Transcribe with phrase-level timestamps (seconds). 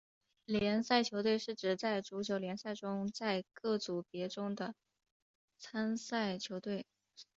[0.45, 4.73] 联赛球队是指在足球联赛中在各组别中的
[5.59, 6.87] 参赛球队。